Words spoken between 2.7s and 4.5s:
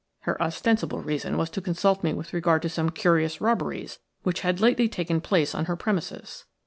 curious robberies which